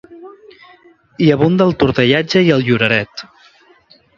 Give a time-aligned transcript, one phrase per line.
[1.25, 3.25] Hi abunda el tortellatge i el lloreret.